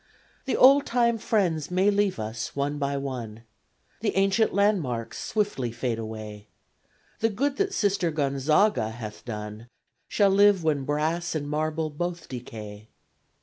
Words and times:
The 0.45 0.57
old 0.57 0.87
time 0.87 1.19
friends 1.19 1.69
may 1.69 1.91
leave 1.91 2.17
us, 2.19 2.55
one 2.55 2.79
by 2.79 2.97
one, 2.97 3.43
The 3.99 4.15
ancient 4.17 4.51
landmarks 4.51 5.23
swiftly 5.23 5.71
fade 5.71 5.99
away 5.99 6.47
The 7.19 7.29
good 7.29 7.57
that 7.57 7.71
Sister 7.71 8.09
Gonzaga 8.09 8.89
hath 8.89 9.23
done 9.23 9.67
Shall 10.07 10.31
live 10.31 10.63
when 10.63 10.85
brass 10.85 11.35
and 11.35 11.47
marble 11.47 11.91
both 11.91 12.27
decay! 12.29 12.89